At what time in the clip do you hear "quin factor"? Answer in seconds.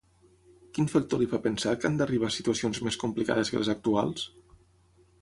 0.77-1.21